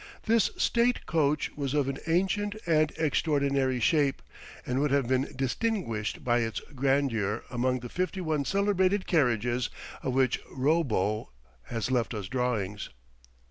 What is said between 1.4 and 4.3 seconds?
was of an ancient and extraordinary shape,